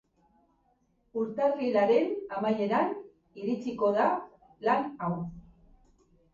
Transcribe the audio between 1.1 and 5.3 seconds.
Urtarrilaren amaieran iritsiko da lan hau.